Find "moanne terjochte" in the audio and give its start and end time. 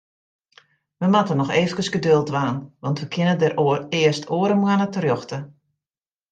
4.61-5.37